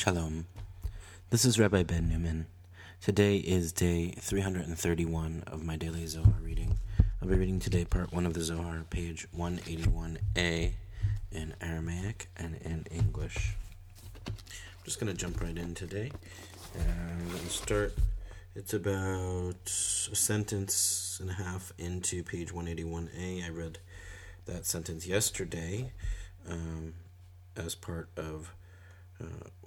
Shalom. 0.00 0.46
This 1.28 1.44
is 1.44 1.58
Rabbi 1.58 1.82
Ben 1.82 2.08
Newman. 2.08 2.46
Today 3.02 3.36
is 3.36 3.70
day 3.70 4.14
331 4.18 5.44
of 5.46 5.62
my 5.62 5.76
daily 5.76 6.06
Zohar 6.06 6.38
reading. 6.42 6.78
I'll 7.20 7.28
be 7.28 7.34
reading 7.34 7.60
today 7.60 7.84
part 7.84 8.10
1 8.10 8.24
of 8.24 8.32
the 8.32 8.40
Zohar, 8.40 8.86
page 8.88 9.28
181a 9.36 10.72
in 11.32 11.54
Aramaic 11.60 12.30
and 12.34 12.56
in 12.62 12.86
English. 12.90 13.56
I'm 14.26 14.32
just 14.86 14.98
going 14.98 15.12
to 15.12 15.18
jump 15.18 15.42
right 15.42 15.54
in 15.54 15.74
today. 15.74 16.10
And 16.78 17.28
we'll 17.28 17.38
start, 17.50 17.92
it's 18.54 18.72
about 18.72 19.66
a 19.66 20.16
sentence 20.16 21.18
and 21.20 21.28
a 21.28 21.34
half 21.34 21.74
into 21.76 22.22
page 22.22 22.54
181a. 22.54 23.44
I 23.44 23.50
read 23.50 23.80
that 24.46 24.64
sentence 24.64 25.06
yesterday 25.06 25.92
um, 26.48 26.94
as 27.54 27.74
part 27.74 28.08
of 28.16 28.54
uh, 29.20 29.24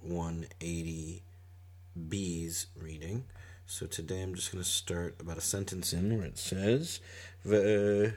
180b's 0.08 2.68
reading. 2.76 3.26
So 3.66 3.86
today 3.86 4.22
I'm 4.22 4.36
just 4.36 4.52
going 4.52 4.64
to 4.64 4.70
start 4.70 5.16
about 5.20 5.38
a 5.38 5.42
sentence 5.42 5.94
in 5.94 6.18
where 6.18 6.28
it 6.28 6.38
says, 6.38 7.00
"Ve- 7.46 8.12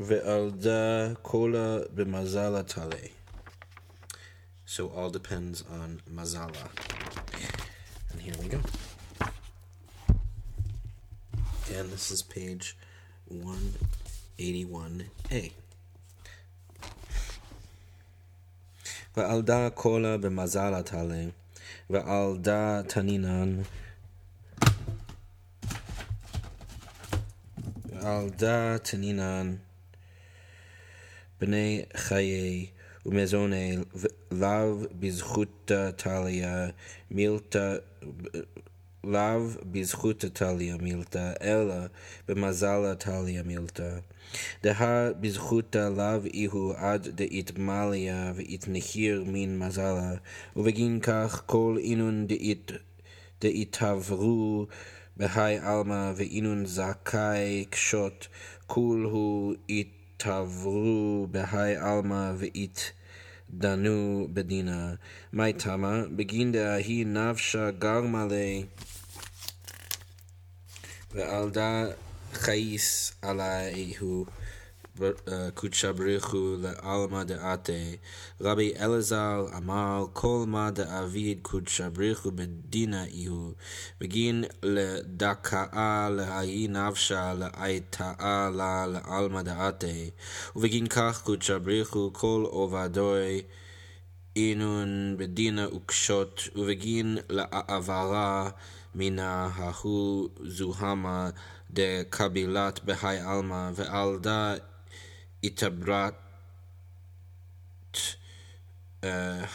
Ve'alda 0.00 1.16
kola 1.22 1.86
b'mazala 1.88 2.66
tale. 2.66 3.10
So 4.66 4.88
all 4.88 5.08
depends 5.08 5.62
on 5.70 6.02
mazala. 6.12 6.68
And 8.10 8.20
here 8.20 8.34
we 8.42 8.48
go. 8.48 8.60
And 11.72 11.90
this 11.90 12.10
is 12.10 12.22
page 12.22 12.76
181a. 13.31 15.33
ועלדה 19.17 19.69
קולה 19.69 20.17
במזל 20.17 20.81
תעלה, 20.81 21.25
ועלדה 21.89 22.81
תנינן, 22.87 23.61
ועלדה 27.89 28.77
תנינן, 28.77 29.55
בני 31.41 31.83
חיי 31.95 32.67
ומזוני, 33.05 33.77
לאו 34.31 34.77
בזכות 34.99 35.71
טליה, 35.95 36.67
מילתא, 37.11 37.75
לאו 39.06 39.48
בזכות 39.62 40.24
טליה 40.32 40.76
מילתא, 40.76 41.32
אלא 41.42 41.74
במזל 42.28 42.94
טליה 42.94 43.42
מילתא. 43.42 43.98
דהה 44.62 45.12
בזכותה 45.20 45.88
לאו 45.88 46.26
איהו 46.34 46.72
עד 46.76 47.08
דאיתמליה 47.08 48.32
ואיתנחיר 48.36 49.24
מן 49.26 49.58
מזלה, 49.58 50.14
ובגין 50.56 51.00
כך 51.00 51.42
כל 51.46 51.76
אינון 51.80 52.26
דאית 52.26 52.72
דאיתעברו 53.40 54.66
בהי 55.16 55.58
עלמא 55.58 56.12
ואינון 56.16 56.66
זכאי 56.66 57.64
קשות, 57.70 58.28
כול 58.66 59.04
הוא 59.04 59.54
איתעברו 59.68 61.26
בהי 61.30 61.76
עלמא 61.76 62.32
ואית 62.36 62.92
דנו 63.50 64.28
בדינה. 64.32 64.94
מאי 65.32 65.52
תמה? 65.52 66.02
בגין 66.16 66.52
דהי 66.52 67.04
נפשה 67.04 67.70
גרמה 67.70 68.26
לי 68.30 68.64
ועלדה 71.14 71.84
חייס 72.32 73.12
עליהו 73.22 74.24
קודשא 75.54 75.92
בריחו 75.92 76.56
לעלמא 76.58 77.22
דעתה 77.24 77.72
רבי 78.40 78.72
אלעזר 78.80 79.46
אמר 79.56 80.06
כל 80.12 80.44
מה 80.46 80.70
דאביד 80.70 81.38
קודשא 81.42 81.88
בריחו 81.88 82.30
בדינה 82.30 83.04
איהו 83.04 83.52
בגין 84.00 84.44
לדכאה 84.62 86.08
להאי 86.10 86.68
נפשה 86.68 87.34
לאייתאה 87.34 88.50
לה 88.56 88.86
לעלמא 88.86 89.42
דעתה 89.42 89.86
ובגין 90.56 90.86
כך 90.86 91.22
קודשא 91.22 91.58
בריחו 91.58 92.10
כל 92.12 92.44
עובדוי 92.46 93.42
אינון 94.36 95.16
בדינה 95.18 95.74
וקשות 95.76 96.48
ובגין 96.56 97.18
לעברה 97.28 98.50
מינה 98.94 99.50
ההוא 99.54 100.28
זוהמה 100.44 101.30
דקבילת 101.70 102.84
בהאי 102.84 103.18
עלמא 103.20 103.70
ועל 103.74 104.18
דא 104.18 104.54
התעברת 105.44 106.14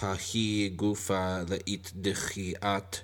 ההיא 0.01 0.71
גופה 0.75 1.41
לאית 1.49 1.91
דחיית 1.95 3.03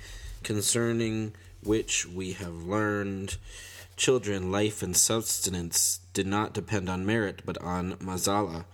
concerning 0.43 1.33
which 1.63 2.07
we 2.07 2.33
have 2.33 2.63
learned 2.63 3.37
children, 3.95 4.51
life, 4.51 4.81
and 4.81 4.97
sustenance 4.97 5.99
did 6.13 6.25
not 6.25 6.53
depend 6.53 6.89
on 6.89 7.05
merit, 7.05 7.41
but 7.45 7.61
on 7.61 7.93
mazala. 7.97 8.65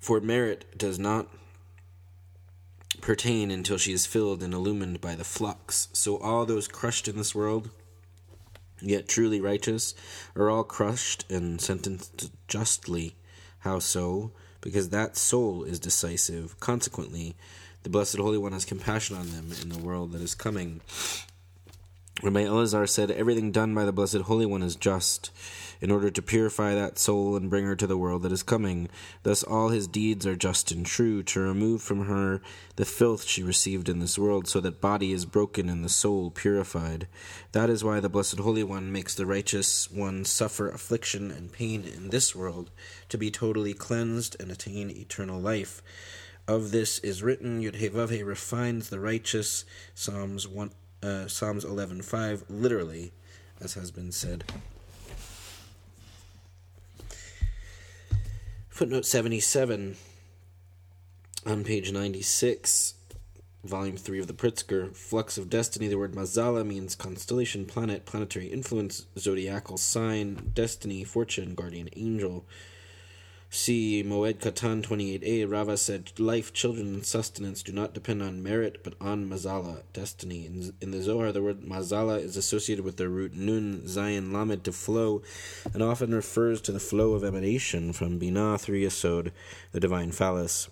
For 0.00 0.20
merit 0.20 0.78
does 0.78 0.98
not 0.98 1.26
pertain 3.00 3.50
until 3.50 3.76
she 3.76 3.92
is 3.92 4.06
filled 4.06 4.42
and 4.42 4.54
illumined 4.54 5.00
by 5.00 5.14
the 5.14 5.24
flux. 5.24 5.88
So 5.92 6.16
all 6.18 6.46
those 6.46 6.68
crushed 6.68 7.08
in 7.08 7.16
this 7.16 7.34
world, 7.34 7.70
yet 8.80 9.08
truly 9.08 9.40
righteous, 9.40 9.94
are 10.34 10.48
all 10.48 10.64
crushed 10.64 11.30
and 11.30 11.60
sentenced 11.60 12.30
justly. 12.46 13.16
How 13.60 13.80
so? 13.80 14.32
Because 14.60 14.90
that 14.90 15.16
soul 15.16 15.64
is 15.64 15.80
decisive. 15.80 16.58
Consequently, 16.60 17.34
the 17.86 17.90
Blessed 17.90 18.16
Holy 18.16 18.36
One 18.36 18.50
has 18.50 18.64
compassion 18.64 19.16
on 19.16 19.30
them 19.30 19.52
in 19.62 19.68
the 19.68 19.78
world 19.78 20.10
that 20.10 20.20
is 20.20 20.34
coming. 20.34 20.80
Rabbi 22.20 22.42
Elazar 22.42 22.88
said, 22.88 23.12
Everything 23.12 23.52
done 23.52 23.76
by 23.76 23.84
the 23.84 23.92
Blessed 23.92 24.22
Holy 24.22 24.44
One 24.44 24.64
is 24.64 24.74
just, 24.74 25.30
in 25.80 25.92
order 25.92 26.10
to 26.10 26.20
purify 26.20 26.74
that 26.74 26.98
soul 26.98 27.36
and 27.36 27.48
bring 27.48 27.64
her 27.64 27.76
to 27.76 27.86
the 27.86 27.96
world 27.96 28.24
that 28.24 28.32
is 28.32 28.42
coming. 28.42 28.88
Thus 29.22 29.44
all 29.44 29.68
his 29.68 29.86
deeds 29.86 30.26
are 30.26 30.34
just 30.34 30.72
and 30.72 30.84
true, 30.84 31.22
to 31.22 31.38
remove 31.38 31.80
from 31.80 32.06
her 32.06 32.42
the 32.74 32.84
filth 32.84 33.22
she 33.22 33.44
received 33.44 33.88
in 33.88 34.00
this 34.00 34.18
world, 34.18 34.48
so 34.48 34.58
that 34.62 34.80
body 34.80 35.12
is 35.12 35.24
broken 35.24 35.68
and 35.68 35.84
the 35.84 35.88
soul 35.88 36.32
purified. 36.32 37.06
That 37.52 37.70
is 37.70 37.84
why 37.84 38.00
the 38.00 38.08
Blessed 38.08 38.40
Holy 38.40 38.64
One 38.64 38.90
makes 38.90 39.14
the 39.14 39.26
righteous 39.26 39.88
one 39.92 40.24
suffer 40.24 40.68
affliction 40.68 41.30
and 41.30 41.52
pain 41.52 41.84
in 41.84 42.10
this 42.10 42.34
world, 42.34 42.72
to 43.10 43.16
be 43.16 43.30
totally 43.30 43.74
cleansed 43.74 44.34
and 44.40 44.50
attain 44.50 44.90
eternal 44.90 45.40
life. 45.40 45.82
Of 46.48 46.70
this 46.70 47.00
is 47.00 47.24
written, 47.24 47.60
Yudhevavhe 47.60 48.24
refines 48.24 48.88
the 48.88 49.00
righteous, 49.00 49.64
Psalms 49.94 50.46
1 50.46 50.70
uh, 51.02 51.26
Psalms 51.26 51.64
11:5 51.64 52.44
literally 52.48 53.12
as 53.60 53.74
has 53.74 53.90
been 53.90 54.12
said. 54.12 54.44
Footnote 58.68 59.06
77 59.06 59.96
on 61.46 61.64
page 61.64 61.92
96 61.92 62.94
volume 63.64 63.96
3 63.96 64.20
of 64.20 64.26
the 64.26 64.34
Pritzker 64.34 64.94
flux 64.94 65.38
of 65.38 65.48
destiny 65.48 65.88
the 65.88 65.96
word 65.96 66.12
mazala 66.12 66.64
means 66.64 66.94
constellation 66.94 67.64
planet 67.64 68.04
planetary 68.04 68.46
influence 68.46 69.06
zodiacal 69.18 69.76
sign 69.76 70.50
destiny 70.54 71.02
fortune 71.04 71.54
guardian 71.54 71.88
angel 71.96 72.44
See 73.48 74.02
Moed 74.02 74.40
Katan 74.40 74.82
28a, 74.82 75.48
Rava 75.50 75.76
said, 75.76 76.10
Life, 76.18 76.52
children, 76.52 76.88
and 76.88 77.06
sustenance 77.06 77.62
do 77.62 77.72
not 77.72 77.94
depend 77.94 78.20
on 78.20 78.42
merit, 78.42 78.82
but 78.82 78.94
on 79.00 79.30
mazala, 79.30 79.82
destiny. 79.92 80.46
In, 80.46 80.74
in 80.80 80.90
the 80.90 81.00
Zohar, 81.00 81.30
the 81.30 81.42
word 81.42 81.62
mazala 81.62 82.20
is 82.20 82.36
associated 82.36 82.84
with 82.84 82.96
the 82.96 83.08
root 83.08 83.34
nun, 83.34 83.82
zayin, 83.84 84.32
lamed, 84.32 84.64
to 84.64 84.72
flow, 84.72 85.22
and 85.72 85.80
often 85.80 86.12
refers 86.12 86.60
to 86.62 86.72
the 86.72 86.80
flow 86.80 87.12
of 87.12 87.22
emanation 87.22 87.92
from 87.92 88.18
Binah 88.18 88.60
through 88.60 88.80
Yesod, 88.80 89.30
the 89.70 89.80
divine 89.80 90.10
phallus. 90.10 90.68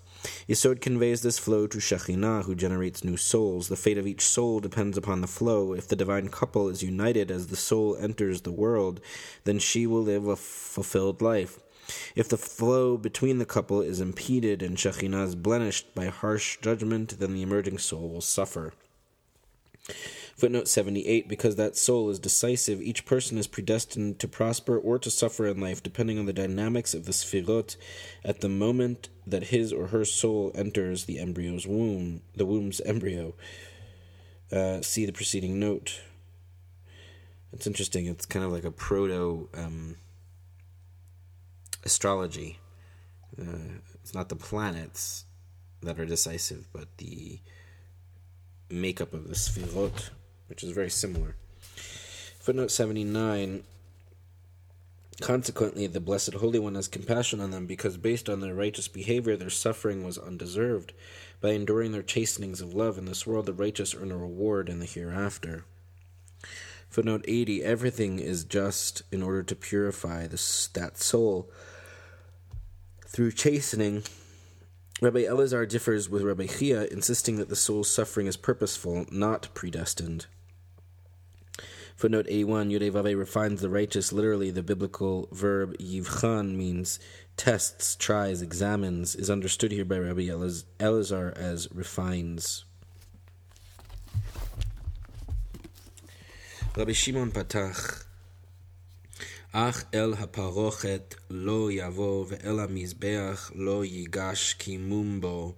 Yesod 0.49 0.81
conveys 0.81 1.21
this 1.21 1.39
flow 1.39 1.67
to 1.67 1.77
Shekhinah, 1.77 2.43
who 2.43 2.55
generates 2.55 3.05
new 3.05 3.17
souls. 3.17 3.69
The 3.69 3.77
fate 3.77 3.97
of 3.97 4.05
each 4.05 4.21
soul 4.21 4.59
depends 4.59 4.97
upon 4.97 5.21
the 5.21 5.27
flow. 5.27 5.73
If 5.73 5.87
the 5.87 5.95
divine 5.95 6.27
couple 6.27 6.67
is 6.67 6.83
united 6.83 7.31
as 7.31 7.47
the 7.47 7.55
soul 7.55 7.95
enters 7.95 8.41
the 8.41 8.51
world, 8.51 8.99
then 9.45 9.59
she 9.59 9.87
will 9.87 10.03
live 10.03 10.27
a 10.27 10.35
fulfilled 10.35 11.21
life. 11.21 11.59
If 12.15 12.29
the 12.29 12.37
flow 12.37 12.97
between 12.97 13.37
the 13.37 13.45
couple 13.45 13.81
is 13.81 13.99
impeded 13.99 14.61
and 14.61 14.77
Shekhinah 14.77 15.25
is 15.25 15.35
blemished 15.35 15.93
by 15.93 16.07
harsh 16.07 16.57
judgment, 16.61 17.19
then 17.19 17.33
the 17.33 17.41
emerging 17.41 17.77
soul 17.77 18.09
will 18.09 18.21
suffer. 18.21 18.73
Footnote 20.35 20.67
78 20.67 21.29
Because 21.29 21.55
that 21.55 21.77
soul 21.77 22.09
is 22.09 22.19
decisive, 22.19 22.81
each 22.81 23.05
person 23.05 23.37
is 23.37 23.47
predestined 23.47 24.19
to 24.19 24.27
prosper 24.27 24.77
or 24.77 24.99
to 24.99 25.09
suffer 25.09 25.47
in 25.47 25.61
life, 25.61 25.81
depending 25.81 26.19
on 26.19 26.25
the 26.25 26.33
dynamics 26.33 26.93
of 26.93 27.05
the 27.05 27.13
Sfirot 27.13 27.77
at 28.23 28.41
the 28.41 28.49
moment 28.49 29.09
that 29.25 29.45
his 29.45 29.71
or 29.71 29.87
her 29.87 30.03
soul 30.03 30.51
enters 30.53 31.05
the 31.05 31.19
embryo's 31.19 31.65
womb, 31.65 32.21
the 32.35 32.45
womb's 32.45 32.81
embryo. 32.81 33.33
Uh, 34.51 34.81
see 34.81 35.05
the 35.05 35.13
preceding 35.13 35.59
note. 35.59 36.01
It's 37.53 37.65
interesting. 37.65 38.05
It's 38.05 38.25
kind 38.25 38.43
of 38.43 38.51
like 38.51 38.65
a 38.65 38.71
proto 38.71 39.47
um, 39.53 39.95
astrology. 41.85 42.59
Uh, 43.39 43.79
it's 43.95 44.13
not 44.13 44.29
the 44.29 44.35
planets 44.35 45.25
that 45.81 45.99
are 45.99 46.05
decisive, 46.05 46.67
but 46.73 46.97
the 46.97 47.39
makeup 48.69 49.13
of 49.13 49.27
the 49.27 49.35
Sfirot 49.35 50.09
which 50.47 50.63
is 50.63 50.71
very 50.71 50.89
similar. 50.89 51.35
Footnote 52.39 52.71
79 52.71 53.63
Consequently, 55.21 55.87
the 55.87 56.01
Blessed 56.01 56.33
Holy 56.33 56.59
One 56.59 56.75
has 56.75 56.89
compassion 56.89 57.39
on 57.39 57.51
them 57.51 57.65
because, 57.65 57.95
based 57.95 58.29
on 58.29 58.41
their 58.41 58.53
righteous 58.53 58.89
behavior, 58.89 59.37
their 59.37 59.49
suffering 59.49 60.03
was 60.03 60.17
undeserved. 60.17 60.91
By 61.39 61.51
enduring 61.51 61.93
their 61.93 62.03
chastenings 62.03 62.59
of 62.59 62.73
love 62.73 62.97
in 62.97 63.05
this 63.05 63.25
world, 63.25 63.45
the 63.45 63.53
righteous 63.53 63.95
earn 63.95 64.11
a 64.11 64.17
reward 64.17 64.67
in 64.67 64.79
the 64.79 64.85
hereafter. 64.85 65.63
Footnote 66.89 67.23
80 67.29 67.63
Everything 67.63 68.19
is 68.19 68.43
just 68.43 69.03
in 69.09 69.23
order 69.23 69.41
to 69.43 69.55
purify 69.55 70.27
this, 70.27 70.67
that 70.73 70.97
soul. 70.97 71.49
Through 73.15 73.31
chastening, 73.31 74.03
Rabbi 74.99 75.19
Elazar 75.19 75.65
differs 75.69 76.09
with 76.09 76.23
Rabbi 76.23 76.47
Chia, 76.47 76.83
insisting 76.87 77.37
that 77.37 77.47
the 77.47 77.55
soul's 77.55 77.89
suffering 77.89 78.27
is 78.27 78.35
purposeful, 78.35 79.05
not 79.09 79.47
predestined. 79.53 80.25
Footnote 81.95 82.25
81, 82.27 82.71
Yudevave 82.71 83.17
refines 83.17 83.61
the 83.61 83.69
righteous. 83.69 84.11
Literally, 84.11 84.51
the 84.51 84.61
biblical 84.61 85.29
verb 85.31 85.77
yivchan 85.77 86.55
means 86.55 86.99
tests, 87.37 87.95
tries, 87.95 88.41
examines, 88.41 89.15
is 89.15 89.29
understood 89.29 89.71
here 89.71 89.85
by 89.85 89.99
Rabbi 89.99 90.27
Elazar 90.27 91.37
as 91.37 91.71
refines. 91.73 92.65
Rabbi 96.75 96.91
Shimon 96.91 97.31
Patach 97.31 98.04
אך 99.57 99.83
אל 99.93 100.13
הפרוכת 100.13 101.15
לא 101.29 101.69
יבוא 101.71 102.25
ואל 102.29 102.59
המזבח 102.59 103.51
לא 103.55 103.85
ייגש 103.85 104.53
קימום 104.53 105.21
בו. 105.21 105.55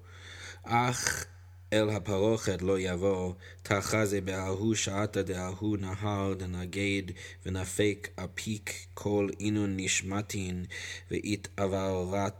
אך 0.63 1.25
אל 1.73 1.89
הפרוכת 1.89 2.61
לא 2.61 2.79
יבוא, 2.79 3.33
תחזה 3.63 4.21
בההוא 4.21 4.75
שעתה 4.75 5.23
דההוא 5.23 5.77
נהר 5.77 6.33
דנגד 6.33 7.03
ונפק 7.45 8.09
אפיק 8.15 8.73
כל 8.93 9.29
אינון 9.39 9.73
נשמתין 9.77 10.65
והתעברת 11.11 12.33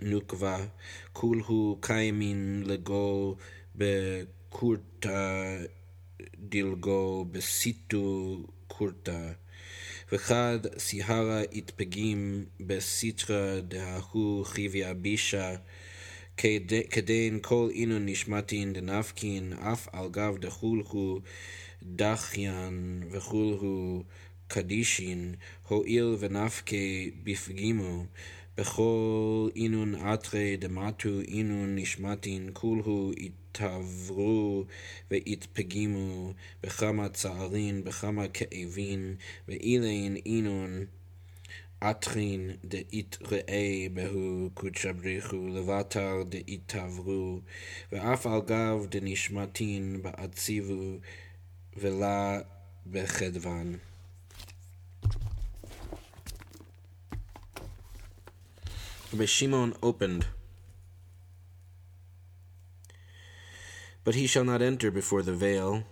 נוקבה, 0.00 0.66
כולהו 1.12 1.78
קיימין 1.80 2.62
לגו 2.66 3.36
בקורתא 3.74 5.58
דילגו 6.38 7.24
בסיטו 7.32 8.38
קורתא. 8.66 9.43
וחד 10.12 10.58
סיהרה 10.78 11.40
התפגים 11.52 12.44
בסיטרא 12.60 13.60
דההוא 13.60 14.44
חיביה 14.44 14.94
בישה 14.94 15.56
כדין 16.90 17.38
כל 17.42 17.68
אינון 17.74 18.06
נשמתין 18.06 18.72
דנפקין 18.72 19.52
אף 19.52 19.88
על 19.92 20.08
גב 20.08 20.38
דחולהו 20.38 21.20
דחיין 21.82 23.02
וכולהו 23.10 24.02
קדישין 24.48 25.34
הואיל 25.68 26.16
ונפקי 26.18 27.10
בפגימו 27.24 28.04
בכל 28.58 29.48
אינון 29.56 29.94
אתרי 29.94 30.56
דמטו 30.56 31.20
אינון 31.20 31.76
נשמתין 31.76 32.50
כולהו 32.52 33.12
התעברו 33.53 34.65
והתפגימו 35.11 36.33
בכמה 36.63 37.09
צערין 37.09 37.83
בכמה 37.83 38.27
כאבין 38.27 39.15
ואילין 39.47 40.15
אינון 40.25 40.85
אתרין 41.83 42.51
דאית 42.65 43.17
ראה 43.21 43.87
בהו 43.93 44.49
קודשא 44.53 44.91
בריחו 44.91 45.47
לבטר 45.47 46.23
דאית 46.29 46.61
תעברו 46.65 47.39
ואף 47.91 48.27
על 48.27 48.41
גב 48.41 48.85
דנשמתין 48.89 50.01
בעציבו 50.01 50.97
ולה 51.77 52.39
בחדוון. 52.91 53.77
Rabbi 59.11 59.25
Shimon 59.25 59.73
opened. 59.81 60.25
But 64.04 64.14
he 64.14 64.26
shall 64.26 64.44
not 64.44 64.60
enter 64.60 64.90
before 64.90 65.22
the 65.22 65.32
veil, 65.32 65.84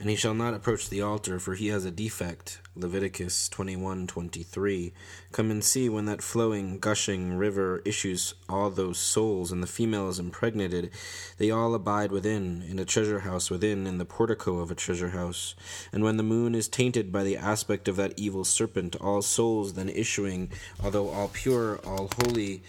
and 0.00 0.10
he 0.10 0.16
shall 0.16 0.34
not 0.34 0.54
approach 0.54 0.90
the 0.90 1.02
altar, 1.02 1.38
for 1.38 1.54
he 1.54 1.68
has 1.68 1.84
a 1.84 1.92
defect. 1.92 2.58
Leviticus 2.74 3.48
21:23. 3.48 4.92
Come 5.30 5.52
and 5.52 5.62
see 5.62 5.88
when 5.88 6.06
that 6.06 6.20
flowing, 6.20 6.80
gushing 6.80 7.36
river 7.36 7.80
issues 7.84 8.34
all 8.48 8.70
those 8.70 8.98
souls, 8.98 9.52
and 9.52 9.62
the 9.62 9.68
female 9.68 10.08
is 10.08 10.18
impregnated. 10.18 10.90
They 11.38 11.52
all 11.52 11.76
abide 11.76 12.10
within, 12.10 12.62
in 12.62 12.80
a 12.80 12.84
treasure 12.84 13.20
house 13.20 13.50
within, 13.50 13.86
in 13.86 13.98
the 13.98 14.04
portico 14.04 14.58
of 14.58 14.72
a 14.72 14.74
treasure 14.74 15.10
house. 15.10 15.54
And 15.92 16.02
when 16.02 16.16
the 16.16 16.24
moon 16.24 16.56
is 16.56 16.66
tainted 16.66 17.12
by 17.12 17.22
the 17.22 17.36
aspect 17.36 17.86
of 17.86 17.94
that 17.94 18.18
evil 18.18 18.42
serpent, 18.42 18.96
all 18.96 19.22
souls 19.22 19.74
then 19.74 19.88
issuing, 19.88 20.50
although 20.82 21.08
all 21.08 21.28
pure, 21.28 21.78
all 21.86 22.10
holy, 22.18 22.64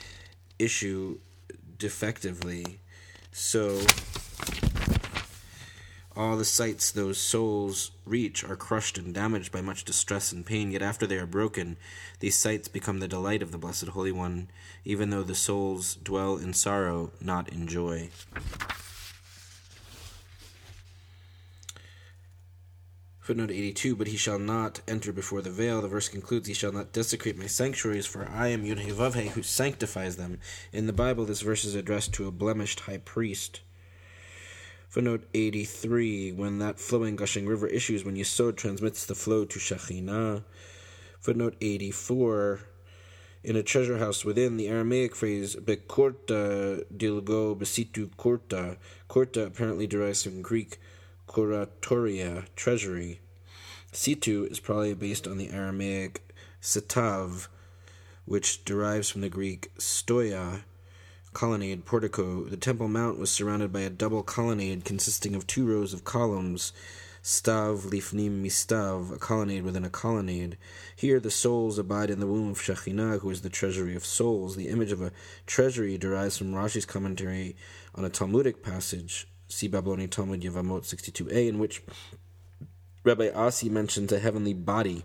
issue 0.59 1.17
defectively. 1.79 2.79
So 3.37 3.81
all 6.15 6.37
the 6.37 6.45
sights 6.45 6.89
those 6.89 7.17
souls 7.17 7.91
reach 8.05 8.45
are 8.45 8.55
crushed 8.55 8.97
and 8.97 9.13
damaged 9.13 9.51
by 9.51 9.59
much 9.59 9.83
distress 9.83 10.31
and 10.31 10.45
pain, 10.45 10.71
yet 10.71 10.81
after 10.81 11.05
they 11.05 11.17
are 11.17 11.25
broken, 11.25 11.75
these 12.21 12.37
sights 12.37 12.69
become 12.69 12.99
the 12.99 13.09
delight 13.09 13.41
of 13.41 13.51
the 13.51 13.57
Blessed 13.57 13.89
Holy 13.89 14.13
One, 14.13 14.47
even 14.85 15.09
though 15.09 15.21
the 15.21 15.35
souls 15.35 15.95
dwell 15.95 16.37
in 16.37 16.53
sorrow, 16.53 17.11
not 17.19 17.49
in 17.49 17.67
joy. 17.67 18.09
Footnote 23.25 23.49
82 23.49 23.95
But 23.95 24.05
he 24.05 24.17
shall 24.17 24.37
not 24.37 24.81
enter 24.87 25.11
before 25.11 25.41
the 25.41 25.49
veil. 25.49 25.81
The 25.81 25.87
verse 25.87 26.07
concludes, 26.07 26.47
He 26.47 26.53
shall 26.53 26.71
not 26.71 26.93
desecrate 26.93 27.35
my 27.35 27.47
sanctuaries, 27.47 28.05
for 28.05 28.29
I 28.29 28.49
am 28.49 28.63
Yudhevavhe 28.63 29.29
who 29.29 29.41
sanctifies 29.41 30.17
them. 30.17 30.37
In 30.71 30.85
the 30.85 30.93
Bible, 30.93 31.25
this 31.25 31.41
verse 31.41 31.65
is 31.65 31.73
addressed 31.73 32.13
to 32.13 32.27
a 32.27 32.31
blemished 32.31 32.81
high 32.81 32.99
priest. 32.99 33.61
Footnote 34.89 35.27
83 35.33 36.33
When 36.33 36.59
that 36.59 36.79
flowing, 36.79 37.15
gushing 37.15 37.47
river 37.47 37.65
issues, 37.65 38.05
when 38.05 38.15
Yesod 38.15 38.57
transmits 38.57 39.07
the 39.07 39.15
flow 39.15 39.43
to 39.43 39.57
Shekhinah. 39.57 40.43
Footnote 41.19 41.55
84 41.61 42.59
In 43.43 43.55
a 43.55 43.63
treasure 43.63 43.97
house 43.97 44.23
within, 44.23 44.57
the 44.57 44.67
Aramaic 44.67 45.15
phrase 45.15 45.55
bekorta 45.55 46.85
dilgo 46.95 47.57
besitu 47.57 48.07
korta. 48.17 48.77
Korta 49.09 49.47
apparently 49.47 49.87
derives 49.87 50.21
from 50.21 50.43
Greek 50.43 50.77
kuratoria, 51.27 52.45
treasury. 52.55 53.19
Situ 53.91 54.47
is 54.49 54.59
probably 54.59 54.93
based 54.93 55.27
on 55.27 55.37
the 55.37 55.49
Aramaic 55.49 56.35
setav, 56.61 57.47
which 58.25 58.65
derives 58.65 59.09
from 59.09 59.21
the 59.21 59.29
Greek 59.29 59.71
stoia, 59.77 60.63
colonnade 61.35 61.83
portico, 61.83 62.45
the 62.45 62.55
Temple 62.55 62.87
Mount 62.87 63.19
was 63.19 63.29
surrounded 63.29 63.71
by 63.71 63.81
a 63.81 63.89
double 63.89 64.23
colonnade 64.23 64.85
consisting 64.85 65.35
of 65.35 65.45
two 65.45 65.67
rows 65.67 65.93
of 65.93 66.05
columns, 66.05 66.71
stav 67.21 67.81
lifnim 67.81 68.41
mistav, 68.41 69.11
a 69.11 69.17
colonnade 69.17 69.63
within 69.63 69.83
a 69.83 69.89
colonnade. 69.89 70.57
Here 70.95 71.19
the 71.19 71.29
souls 71.29 71.77
abide 71.77 72.09
in 72.09 72.21
the 72.21 72.25
womb 72.25 72.51
of 72.51 72.57
Shekhinah, 72.57 73.19
who 73.19 73.29
is 73.29 73.41
the 73.41 73.49
treasury 73.49 73.97
of 73.97 74.05
souls. 74.05 74.55
The 74.55 74.69
image 74.69 74.93
of 74.93 75.01
a 75.01 75.11
treasury 75.45 75.97
derives 75.97 76.37
from 76.37 76.53
Rashi's 76.53 76.85
commentary 76.85 77.57
on 77.93 78.05
a 78.05 78.09
Talmudic 78.09 78.63
passage, 78.63 79.27
see 79.47 79.67
Babylonian 79.67 80.09
Talmud 80.09 80.41
Yevamot 80.41 80.83
62a, 80.83 81.47
in 81.47 81.59
which 81.59 81.83
Rabbi 83.03 83.29
Asi 83.29 83.69
mentions 83.69 84.11
a 84.11 84.19
heavenly 84.19 84.53
body 84.53 85.03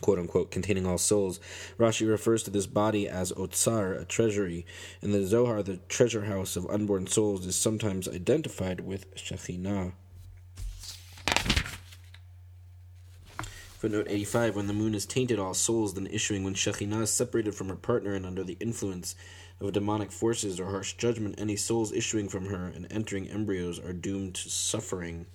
quote 0.00 0.18
unquote, 0.18 0.50
containing 0.50 0.86
all 0.86 0.98
souls. 0.98 1.40
Rashi 1.78 2.08
refers 2.08 2.42
to 2.44 2.50
this 2.50 2.66
body 2.66 3.08
as 3.08 3.32
Otsar, 3.32 4.00
a 4.00 4.04
treasury. 4.04 4.66
In 5.02 5.12
the 5.12 5.24
Zohar, 5.24 5.62
the 5.62 5.78
treasure 5.88 6.24
house 6.24 6.56
of 6.56 6.68
unborn 6.70 7.06
souls 7.06 7.46
is 7.46 7.56
sometimes 7.56 8.08
identified 8.08 8.80
with 8.80 9.14
Shekhinah. 9.14 9.92
Footnote 13.78 14.06
85 14.08 14.56
When 14.56 14.66
the 14.66 14.72
moon 14.72 14.94
is 14.94 15.06
tainted, 15.06 15.38
all 15.38 15.54
souls, 15.54 15.94
then 15.94 16.06
issuing 16.06 16.44
when 16.44 16.54
Shekhinah 16.54 17.02
is 17.02 17.10
separated 17.10 17.54
from 17.54 17.68
her 17.68 17.76
partner 17.76 18.14
and 18.14 18.26
under 18.26 18.42
the 18.42 18.56
influence 18.60 19.14
of 19.60 19.72
demonic 19.72 20.12
forces 20.12 20.60
or 20.60 20.66
harsh 20.66 20.94
judgment, 20.94 21.36
any 21.38 21.56
souls 21.56 21.92
issuing 21.92 22.28
from 22.28 22.46
her 22.46 22.66
and 22.66 22.86
entering 22.90 23.28
embryos 23.28 23.78
are 23.78 23.92
doomed 23.92 24.34
to 24.34 24.50
suffering. 24.50 25.26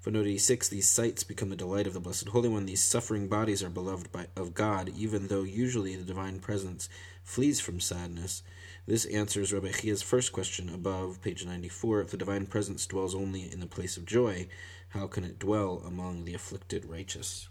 Footnote 0.00 0.26
86 0.26 0.68
These 0.68 0.88
sights 0.88 1.24
become 1.24 1.48
the 1.48 1.56
delight 1.56 1.88
of 1.88 1.94
the 1.94 2.00
Blessed 2.00 2.28
Holy 2.28 2.48
One. 2.48 2.66
These 2.66 2.84
suffering 2.84 3.26
bodies 3.26 3.62
are 3.62 3.68
beloved 3.68 4.12
by, 4.12 4.28
of 4.36 4.54
God, 4.54 4.90
even 4.96 5.26
though 5.26 5.42
usually 5.42 5.96
the 5.96 6.04
divine 6.04 6.38
presence 6.38 6.88
flees 7.24 7.58
from 7.58 7.80
sadness. 7.80 8.44
This 8.86 9.04
answers 9.06 9.52
Rabbi 9.52 9.72
Chia's 9.72 10.02
first 10.02 10.32
question 10.32 10.68
above, 10.72 11.20
page 11.22 11.44
94. 11.44 12.02
If 12.02 12.10
the 12.12 12.16
divine 12.16 12.46
presence 12.46 12.86
dwells 12.86 13.16
only 13.16 13.50
in 13.52 13.58
the 13.58 13.66
place 13.66 13.96
of 13.96 14.04
joy, 14.04 14.46
how 14.90 15.08
can 15.08 15.24
it 15.24 15.40
dwell 15.40 15.82
among 15.84 16.24
the 16.24 16.34
afflicted 16.34 16.84
righteous? 16.84 17.48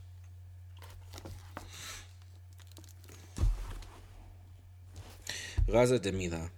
Raza 5.68 5.98
Demila 5.98 6.50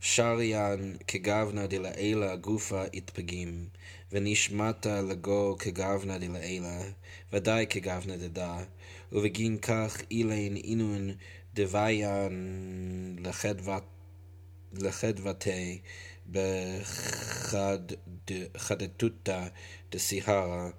שריין 0.00 0.96
כגבנה 1.08 1.66
דלעילה 1.66 2.36
גופה 2.36 2.82
יתפגים, 2.92 3.68
ונשמטה 4.12 5.02
לגו 5.02 5.56
כגבנה 5.58 6.18
דלעילה, 6.18 6.82
ודאי 7.32 7.66
כגבנה 7.70 8.16
דדה, 8.16 8.64
ובגין 9.12 9.58
כך 9.58 10.02
אילן 10.10 10.56
אינון 10.56 11.10
דוויין 11.54 13.16
לחדוותי 14.72 15.80
בחדתותא 18.54 19.46
דסיהרה, 19.90 20.70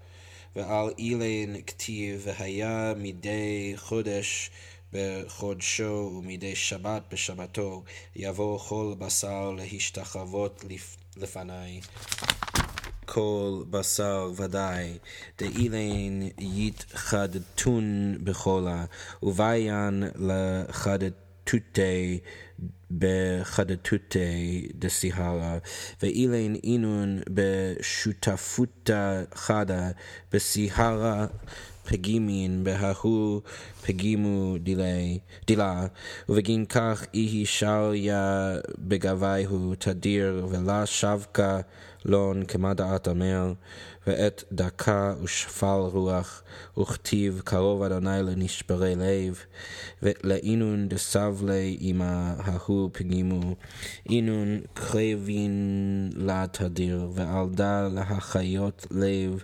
ועל 0.56 0.94
אילן 0.98 1.62
כתיב 1.62 2.22
והיה 2.26 2.94
מדי 2.98 3.74
חודש 3.76 4.52
בחודשו 4.96 6.12
ומדי 6.18 6.56
שבת 6.56 7.02
בשבתו 7.12 7.84
יבוא 8.16 8.60
כל 8.60 8.94
בשר 8.98 9.52
להשתחוות 9.52 10.66
לפניי. 11.18 11.82
כל 13.06 13.64
בשר 13.70 14.32
ודאי, 14.36 14.98
דאילן 15.40 16.28
יתחדתון 16.38 18.18
בחולה, 18.24 18.86
וביין 19.24 20.04
לחדתותי 20.16 22.20
בחדתותי 22.92 24.68
דסיהרה, 24.76 25.58
ואילן 26.02 26.56
אינון 26.56 27.22
בשותפותה 27.30 29.22
חדה, 29.36 29.90
בסיהרה 30.32 31.28
פגימין 31.86 32.64
בההוא 32.64 33.42
פגימו 33.86 34.56
דילה, 35.46 35.88
ובגין 36.30 36.66
כך 36.66 37.06
איהי 37.14 37.46
שריה 37.46 38.56
בגביהו 38.78 39.74
תדיר, 39.80 40.48
ולה 40.50 40.86
שבקה 40.86 41.60
לון 42.06 42.46
כמדעת 42.46 43.08
אמר, 43.08 43.54
ואת 44.08 44.44
דקה 44.52 45.14
ושפל 45.24 45.80
רוח, 45.92 46.44
וכתיב 46.80 47.42
קרוב 47.46 47.84
אדוני 47.84 48.24
לנשברי 48.24 48.96
לב, 48.96 49.40
ולאינון 50.04 50.88
דסבלי 50.88 51.78
עמה 51.80 52.36
ההוא 52.38 52.90
פגימו, 52.94 53.56
אינון 54.10 54.62
קרבין 54.74 56.10
לה 56.16 56.46
תדיר, 56.52 57.10
ועל 57.14 57.50
דה 57.50 57.88
להחיות 57.88 58.88
לב 58.92 59.44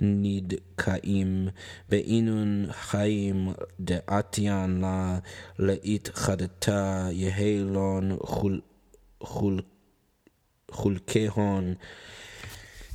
נדכאים, 0.00 1.48
באינון 1.88 2.66
חיים 2.70 3.52
דעתיין 3.80 4.80
לה 4.80 5.18
להתחדתה, 5.58 7.08
יהי 7.10 7.58
לון 7.58 8.16
חול, 8.22 8.60
חול, 9.22 9.62
חולקי 10.70 11.26
הון. 11.26 11.74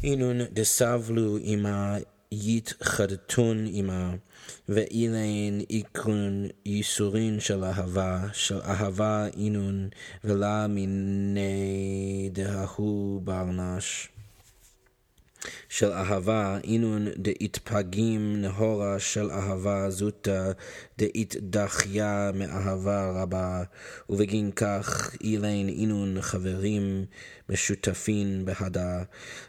אינון 0.03 0.37
דסבלו 0.53 1.37
עמה 1.41 1.97
יתחדתון 2.31 3.65
עמה, 3.71 4.15
ואילן 4.69 5.59
איקרון 5.69 6.47
ייסורין 6.65 7.39
של 7.39 7.63
אהבה, 7.63 8.27
של 8.33 8.61
אהבה 8.61 9.27
אינון, 9.37 9.89
ולה 10.23 10.67
מיני 10.67 12.29
דההוא 12.33 13.21
ברנש. 13.21 14.12
של 15.69 15.91
אהבה, 15.91 16.57
אינון 16.63 17.07
דאיתפגים 17.17 18.41
נהורה 18.41 18.99
של 18.99 19.31
אהבה 19.31 19.89
זוטה, 19.89 20.51
דאיתדחיה 20.97 22.31
מאהבה 22.33 23.11
רבה, 23.21 23.63
ובגין 24.09 24.51
כך 24.51 25.15
אילן 25.21 25.69
אינון 25.69 26.21
חברים 26.21 27.05
משותפין 27.49 28.45
בהדה, 28.45 29.03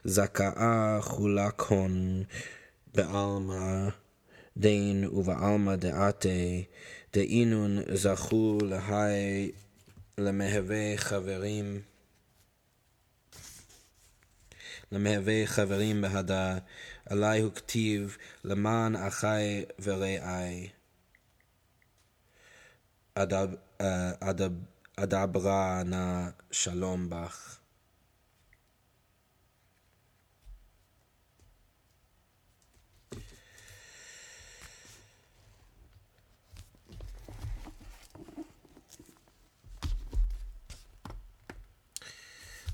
זכאה 0.04 0.98
חולקון 1.00 2.22
בעלמא 2.94 3.88
דין 4.56 5.08
ובעלמא 5.08 5.76
דעתי, 5.76 6.64
דאינון 7.14 7.78
זכו 7.94 8.58
להי 8.62 9.50
למהווה 10.18 10.96
חברים 10.96 11.80
למהווה 14.92 15.46
חברים 15.46 16.00
בהדה, 16.00 16.58
עלי 17.06 17.40
הוא 17.40 17.52
כתיב 17.52 18.16
למען 18.44 18.96
אחי 18.96 19.64
ורעי. 19.82 20.68
אדברה 24.96 25.82
נא 25.84 26.28
שלום 26.50 27.10
בך. 27.10 27.63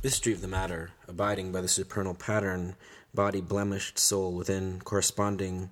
Mystery 0.02 0.32
of 0.32 0.40
the 0.40 0.48
matter, 0.48 0.92
abiding 1.06 1.52
by 1.52 1.60
the 1.60 1.68
supernal 1.68 2.14
pattern, 2.14 2.74
body 3.12 3.42
blemished, 3.42 3.98
soul 3.98 4.32
within, 4.32 4.80
corresponding 4.80 5.68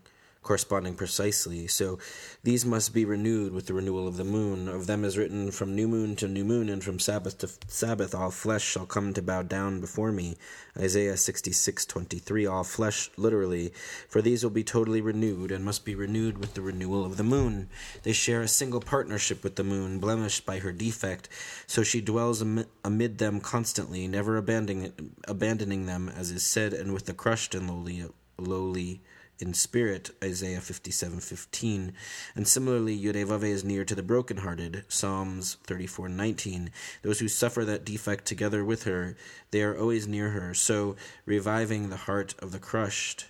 corresponding 0.48 0.94
precisely. 0.94 1.66
So 1.66 1.98
these 2.42 2.64
must 2.64 2.94
be 2.94 3.04
renewed 3.04 3.52
with 3.52 3.66
the 3.66 3.74
renewal 3.74 4.08
of 4.08 4.16
the 4.16 4.24
moon. 4.24 4.66
Of 4.66 4.86
them 4.86 5.04
is 5.04 5.18
written, 5.18 5.50
From 5.50 5.76
new 5.76 5.86
moon 5.86 6.16
to 6.16 6.26
new 6.26 6.44
moon, 6.44 6.70
and 6.70 6.82
from 6.82 6.98
Sabbath 6.98 7.36
to 7.38 7.50
Sabbath, 7.66 8.14
all 8.14 8.30
flesh 8.30 8.64
shall 8.64 8.86
come 8.86 9.12
to 9.12 9.20
bow 9.20 9.42
down 9.42 9.80
before 9.82 10.10
me. 10.10 10.38
Isaiah 10.74 11.18
sixty-six 11.18 11.84
twenty-three. 11.84 12.46
All 12.46 12.64
flesh, 12.64 13.10
literally. 13.18 13.74
For 14.08 14.22
these 14.22 14.42
will 14.42 14.50
be 14.50 14.64
totally 14.64 15.02
renewed, 15.02 15.52
and 15.52 15.66
must 15.66 15.84
be 15.84 15.94
renewed 15.94 16.38
with 16.38 16.54
the 16.54 16.62
renewal 16.62 17.04
of 17.04 17.18
the 17.18 17.24
moon. 17.24 17.68
They 18.04 18.14
share 18.14 18.40
a 18.40 18.48
single 18.48 18.80
partnership 18.80 19.44
with 19.44 19.56
the 19.56 19.64
moon, 19.64 19.98
blemished 19.98 20.46
by 20.46 20.60
her 20.60 20.72
defect, 20.72 21.28
so 21.66 21.82
she 21.82 22.00
dwells 22.00 22.42
amid 22.82 23.18
them 23.18 23.40
constantly, 23.40 24.08
never 24.08 24.38
abandoning, 24.38 25.12
abandoning 25.28 25.84
them, 25.84 26.08
as 26.08 26.30
is 26.30 26.42
said, 26.42 26.72
and 26.72 26.94
with 26.94 27.04
the 27.04 27.12
crushed 27.12 27.54
and 27.54 27.68
lowly, 27.68 28.06
lowly 28.38 29.02
in 29.40 29.54
spirit, 29.54 30.10
Isaiah 30.22 30.60
57:15, 30.60 31.92
and 32.34 32.48
similarly 32.48 32.98
Yudevave 32.98 33.44
is 33.44 33.64
near 33.64 33.84
to 33.84 33.94
the 33.94 34.02
brokenhearted, 34.02 34.84
Psalms 34.88 35.58
34:19. 35.66 36.70
Those 37.02 37.20
who 37.20 37.28
suffer 37.28 37.64
that 37.64 37.84
defect 37.84 38.24
together 38.24 38.64
with 38.64 38.82
her, 38.82 39.16
they 39.50 39.62
are 39.62 39.78
always 39.78 40.08
near 40.08 40.30
her, 40.30 40.54
so 40.54 40.96
reviving 41.24 41.88
the 41.88 41.96
heart 41.96 42.34
of 42.40 42.52
the 42.52 42.58
crushed. 42.58 43.26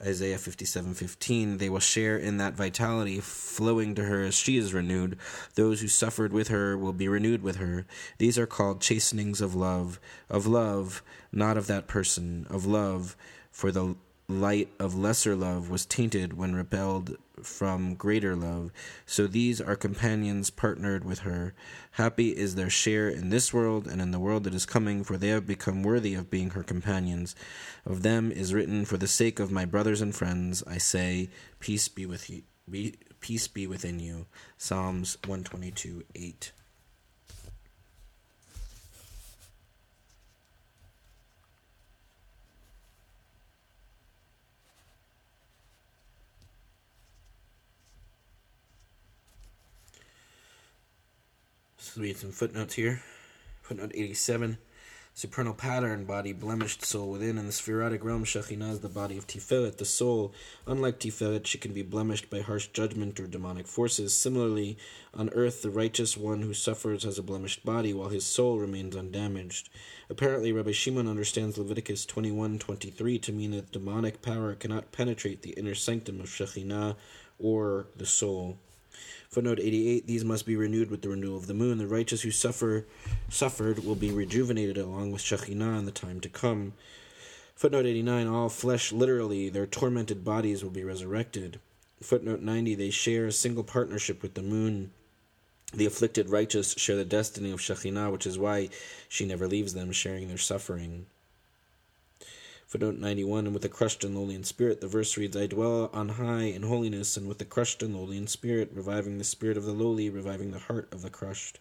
Isaiah 0.00 0.38
57:15 0.38 1.58
they 1.58 1.70
will 1.70 1.78
share 1.78 2.18
in 2.18 2.36
that 2.38 2.54
vitality 2.54 3.20
flowing 3.20 3.94
to 3.94 4.04
her 4.06 4.22
as 4.22 4.34
she 4.34 4.56
is 4.56 4.74
renewed 4.74 5.16
those 5.54 5.80
who 5.80 5.86
suffered 5.86 6.32
with 6.32 6.48
her 6.48 6.76
will 6.76 6.92
be 6.92 7.06
renewed 7.06 7.40
with 7.40 7.56
her 7.56 7.86
these 8.18 8.36
are 8.36 8.46
called 8.46 8.80
chastenings 8.80 9.40
of 9.40 9.54
love 9.54 10.00
of 10.28 10.44
love 10.44 11.04
not 11.30 11.56
of 11.56 11.68
that 11.68 11.86
person 11.86 12.48
of 12.50 12.66
love 12.66 13.16
for 13.52 13.70
the 13.70 13.94
light 14.28 14.68
of 14.78 14.94
lesser 14.94 15.34
love 15.34 15.68
was 15.68 15.84
tainted 15.84 16.32
when 16.32 16.54
repelled 16.54 17.16
from 17.42 17.94
greater 17.94 18.36
love. 18.36 18.70
So 19.04 19.26
these 19.26 19.60
are 19.60 19.76
companions 19.76 20.50
partnered 20.50 21.04
with 21.04 21.20
her. 21.20 21.54
Happy 21.92 22.30
is 22.30 22.54
their 22.54 22.70
share 22.70 23.08
in 23.08 23.30
this 23.30 23.52
world 23.52 23.86
and 23.86 24.00
in 24.00 24.10
the 24.10 24.20
world 24.20 24.44
that 24.44 24.54
is 24.54 24.66
coming, 24.66 25.04
for 25.04 25.16
they 25.16 25.28
have 25.28 25.46
become 25.46 25.82
worthy 25.82 26.14
of 26.14 26.30
being 26.30 26.50
her 26.50 26.62
companions. 26.62 27.34
Of 27.84 28.02
them 28.02 28.30
is 28.30 28.54
written, 28.54 28.84
For 28.84 28.96
the 28.96 29.08
sake 29.08 29.40
of 29.40 29.50
my 29.50 29.64
brothers 29.64 30.00
and 30.00 30.14
friends, 30.14 30.62
I 30.66 30.78
say, 30.78 31.30
Peace 31.58 31.88
be 31.88 32.06
with 32.06 32.30
you. 32.30 32.42
Be, 32.70 32.94
peace 33.20 33.48
be 33.48 33.66
within 33.66 33.98
you. 33.98 34.26
Psalms 34.56 35.18
122 35.26 36.04
8. 36.14 36.52
Let's 51.92 52.00
read 52.00 52.16
some 52.16 52.32
footnotes 52.32 52.72
here. 52.72 53.02
Footnote 53.60 53.92
87. 53.94 54.56
Supernal 55.12 55.52
pattern, 55.52 56.06
body, 56.06 56.32
blemished 56.32 56.82
soul 56.82 57.10
within. 57.10 57.36
In 57.36 57.44
the 57.44 57.52
sefirotic 57.52 58.02
realm, 58.02 58.24
Shekhinah 58.24 58.72
is 58.72 58.80
the 58.80 58.88
body 58.88 59.18
of 59.18 59.26
Tiferet, 59.26 59.76
the 59.76 59.84
soul. 59.84 60.32
Unlike 60.66 61.00
Tiferet, 61.00 61.46
she 61.46 61.58
can 61.58 61.74
be 61.74 61.82
blemished 61.82 62.30
by 62.30 62.40
harsh 62.40 62.68
judgment 62.68 63.20
or 63.20 63.26
demonic 63.26 63.66
forces. 63.66 64.16
Similarly, 64.16 64.78
on 65.12 65.28
earth, 65.34 65.60
the 65.60 65.68
righteous 65.68 66.16
one 66.16 66.40
who 66.40 66.54
suffers 66.54 67.04
has 67.04 67.18
a 67.18 67.22
blemished 67.22 67.62
body, 67.62 67.92
while 67.92 68.08
his 68.08 68.24
soul 68.24 68.58
remains 68.58 68.96
undamaged. 68.96 69.68
Apparently, 70.08 70.50
Rabbi 70.50 70.72
Shimon 70.72 71.06
understands 71.06 71.58
Leviticus 71.58 72.06
21:23 72.06 73.18
to 73.18 73.32
mean 73.32 73.50
that 73.50 73.70
demonic 73.70 74.22
power 74.22 74.54
cannot 74.54 74.92
penetrate 74.92 75.42
the 75.42 75.50
inner 75.58 75.74
sanctum 75.74 76.22
of 76.22 76.30
Shekhinah 76.30 76.96
or 77.38 77.88
the 77.94 78.06
soul. 78.06 78.56
Footnote 79.28 79.60
88 79.60 80.06
These 80.06 80.24
must 80.24 80.44
be 80.44 80.56
renewed 80.56 80.90
with 80.90 81.02
the 81.02 81.08
renewal 81.08 81.36
of 81.36 81.46
the 81.46 81.54
moon. 81.54 81.78
The 81.78 81.86
righteous 81.86 82.22
who 82.22 82.30
suffer 82.30 82.86
suffered 83.28 83.84
will 83.84 83.94
be 83.94 84.10
rejuvenated 84.10 84.76
along 84.76 85.12
with 85.12 85.22
Shekhinah 85.22 85.78
in 85.78 85.84
the 85.86 85.90
time 85.90 86.20
to 86.20 86.28
come. 86.28 86.74
Footnote 87.54 87.86
89 87.86 88.26
All 88.26 88.48
flesh, 88.48 88.92
literally, 88.92 89.48
their 89.48 89.66
tormented 89.66 90.24
bodies 90.24 90.62
will 90.62 90.70
be 90.70 90.84
resurrected. 90.84 91.60
Footnote 92.02 92.42
90 92.42 92.74
They 92.74 92.90
share 92.90 93.26
a 93.26 93.32
single 93.32 93.64
partnership 93.64 94.22
with 94.22 94.34
the 94.34 94.42
moon. 94.42 94.92
The 95.74 95.86
afflicted 95.86 96.28
righteous 96.28 96.74
share 96.76 96.96
the 96.96 97.04
destiny 97.04 97.50
of 97.50 97.60
Shekhinah, 97.60 98.12
which 98.12 98.26
is 98.26 98.38
why 98.38 98.68
she 99.08 99.24
never 99.24 99.48
leaves 99.48 99.72
them, 99.72 99.92
sharing 99.92 100.28
their 100.28 100.36
suffering. 100.36 101.06
Footnote 102.72 103.00
91 103.00 103.44
And 103.44 103.52
with 103.52 103.66
a 103.66 103.68
crushed 103.68 104.02
and 104.02 104.16
lowly 104.16 104.34
in 104.34 104.44
spirit, 104.44 104.80
the 104.80 104.88
verse 104.88 105.18
reads, 105.18 105.36
I 105.36 105.46
dwell 105.46 105.90
on 105.92 106.08
high 106.08 106.44
in 106.44 106.62
holiness, 106.62 107.18
and 107.18 107.28
with 107.28 107.36
the 107.36 107.44
crushed 107.44 107.82
and 107.82 107.94
lowly 107.94 108.16
in 108.16 108.26
spirit, 108.26 108.70
reviving 108.72 109.18
the 109.18 109.24
spirit 109.24 109.58
of 109.58 109.66
the 109.66 109.74
lowly, 109.74 110.08
reviving 110.08 110.52
the 110.52 110.58
heart 110.58 110.88
of 110.90 111.02
the 111.02 111.10
crushed. 111.10 111.60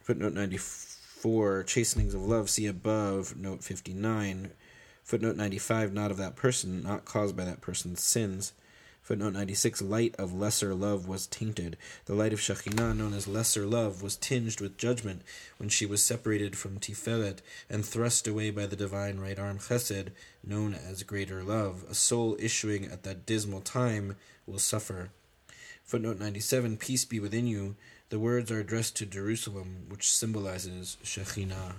Footnote 0.00 0.32
94 0.32 1.64
Chastenings 1.64 2.14
of 2.14 2.22
love, 2.22 2.48
see 2.48 2.68
above, 2.68 3.36
note 3.36 3.64
59. 3.64 4.52
Footnote 5.02 5.34
95 5.34 5.92
Not 5.92 6.12
of 6.12 6.16
that 6.18 6.36
person, 6.36 6.84
not 6.84 7.04
caused 7.04 7.36
by 7.36 7.44
that 7.44 7.60
person's 7.60 8.00
sins. 8.00 8.52
Footnote 9.04 9.34
96 9.34 9.82
Light 9.82 10.14
of 10.18 10.32
lesser 10.32 10.74
love 10.74 11.06
was 11.06 11.26
tainted. 11.26 11.76
The 12.06 12.14
light 12.14 12.32
of 12.32 12.40
Shekhinah, 12.40 12.96
known 12.96 13.12
as 13.12 13.28
lesser 13.28 13.66
love, 13.66 14.02
was 14.02 14.16
tinged 14.16 14.62
with 14.62 14.78
judgment 14.78 15.20
when 15.58 15.68
she 15.68 15.84
was 15.84 16.02
separated 16.02 16.56
from 16.56 16.78
Tiferet 16.78 17.40
and 17.68 17.84
thrust 17.84 18.26
away 18.26 18.50
by 18.50 18.64
the 18.64 18.76
divine 18.76 19.20
right 19.20 19.38
arm 19.38 19.58
Chesed, 19.58 20.08
known 20.42 20.72
as 20.72 21.02
greater 21.02 21.42
love. 21.44 21.84
A 21.86 21.94
soul 21.94 22.34
issuing 22.40 22.86
at 22.86 23.02
that 23.02 23.26
dismal 23.26 23.60
time 23.60 24.16
will 24.46 24.58
suffer. 24.58 25.10
Footnote 25.84 26.18
97 26.18 26.78
Peace 26.78 27.04
be 27.04 27.20
within 27.20 27.46
you. 27.46 27.76
The 28.08 28.18
words 28.18 28.50
are 28.50 28.60
addressed 28.60 28.96
to 28.96 29.04
Jerusalem, 29.04 29.84
which 29.90 30.10
symbolizes 30.10 30.96
Shekhinah. 31.04 31.74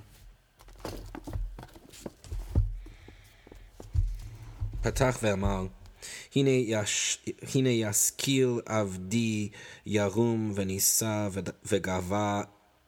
Patach 4.83 5.17
ve'amal. 5.17 5.71
הנה, 6.35 6.49
יש, 6.49 7.19
הנה 7.55 7.69
ישכיל 7.69 8.59
עבדי 8.65 9.49
ירום 9.85 10.51
ונישא 10.55 11.29
וגבה 11.65 12.41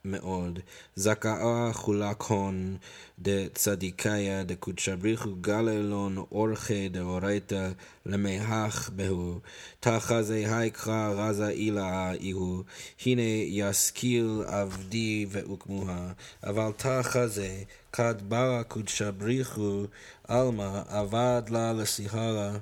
מאוד. 0.07 0.59
זכאה 0.95 1.69
חולק 1.73 2.21
הון 2.21 2.77
דצדיקיה 3.19 4.43
דקודשא 4.43 4.95
בריחו 4.95 5.35
גללון 5.41 6.17
אורחי 6.17 6.89
דאורייתא 6.89 7.69
למהך 8.05 8.89
בהו. 8.95 9.39
תחזה 9.79 10.57
היקרא 10.57 11.13
רזה 11.15 11.49
אילה 11.49 12.13
איהו. 12.13 12.63
הנה 13.05 13.21
ישכיל 13.45 14.43
עבדי 14.45 15.25
ואוקמוה. 15.29 16.11
אבל 16.43 16.71
תחזה 16.77 17.63
כד 17.91 18.15
ברא 18.27 18.63
קודשא 18.63 19.11
בריחו 19.11 19.85
עלמא 20.27 20.81
אבד 20.87 21.41
לה 21.49 21.73
לסיהרה 21.73 22.57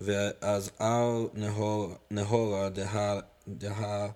ואז 0.00 0.70
על 0.78 1.26
נהורה 2.10 2.68
דה 3.48 4.10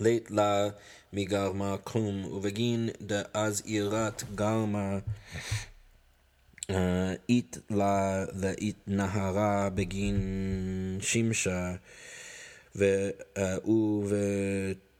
לית 0.00 0.30
לה 0.30 0.68
מגרמה 1.12 1.76
כלום, 1.84 2.24
ובגין 2.24 2.88
דאז 3.00 3.62
עירת 3.64 4.22
גרמה 4.34 4.98
אית 7.28 7.58
לה 7.70 8.24
לאית 8.42 8.78
נהרה 8.86 9.68
בגין 9.70 10.98
שמשה, 11.00 11.74
ו... 12.76 13.10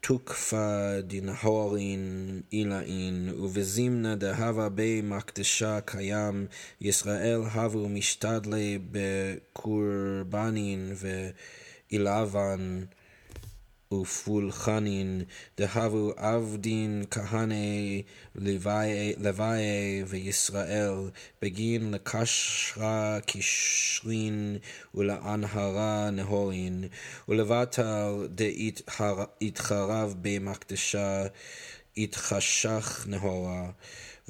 תוקפה 0.00 1.00
דנהורין 1.02 2.40
אילאין, 2.52 3.30
ובזימנה 3.38 4.16
דהבה 4.16 4.68
בי 4.68 5.00
מקדשה 5.04 5.80
קיים, 5.80 6.46
ישראל 6.80 7.40
הבו 7.52 7.88
משתדלי 7.88 8.78
בקורבנין 8.90 10.92
ואילבן 11.90 12.84
ופולחנין, 13.92 15.22
דהבו 15.58 16.12
עבדין 16.16 17.04
כהני 17.10 18.02
לוואי 19.18 20.04
וישראל, 20.06 20.94
בגין 21.42 21.90
לקשרה 21.90 23.18
קשרין 23.26 24.56
ולאנהרה 24.94 26.10
נהורין, 26.10 26.84
ולבטל 27.28 28.28
דהתחרב 29.40 30.14
במקדשה 30.22 31.26
התחשך 31.96 33.06
נהורה. 33.08 33.70